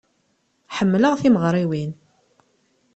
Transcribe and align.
Ḥemmleɣ 0.77 1.13
timeɣriwin. 1.21 1.91